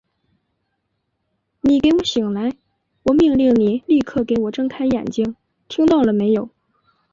[1.61, 2.55] 你给我醒来！
[3.03, 5.35] 我命令你立刻给我睁开眼睛，
[5.69, 6.49] 听到了没有！